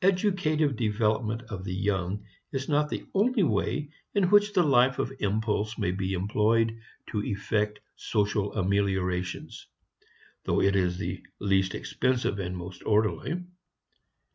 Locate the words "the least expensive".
10.96-12.38